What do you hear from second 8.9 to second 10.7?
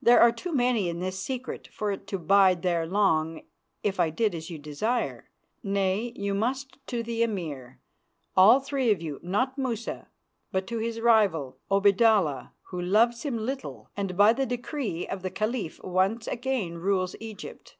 of you not Musa, but